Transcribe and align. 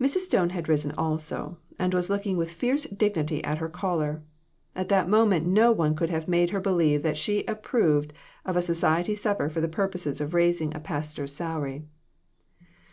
Mrs. 0.00 0.22
Stone 0.26 0.50
had 0.50 0.68
risen, 0.68 0.90
also, 0.98 1.56
and 1.78 1.94
was 1.94 2.10
looking 2.10 2.36
with 2.36 2.50
fierce 2.50 2.82
dignity 2.82 3.44
at 3.44 3.58
her 3.58 3.68
caller. 3.68 4.24
At 4.74 4.88
that 4.88 5.08
moment 5.08 5.46
no 5.46 5.70
one 5.70 5.94
could 5.94 6.10
have 6.10 6.26
made 6.26 6.50
her 6.50 6.58
believe 6.58 7.04
that 7.04 7.16
she 7.16 7.44
approved 7.44 8.12
of 8.44 8.56
a 8.56 8.60
society 8.62 9.14
supper 9.14 9.48
for 9.48 9.60
the 9.60 9.68
purpose 9.68 10.20
of 10.20 10.34
raising 10.34 10.74
a 10.74 10.80
pastor's 10.80 11.32
salary. 11.32 11.84